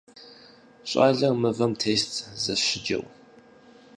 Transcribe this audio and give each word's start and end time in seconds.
Щӏалэр 0.89 1.33
мывэм 1.41 1.71
тест 1.81 2.11
зэщыджэу. 2.43 3.03